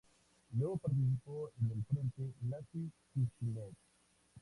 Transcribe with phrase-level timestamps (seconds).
[0.57, 3.71] Luego participó en el Frente Iasi-Kishinev.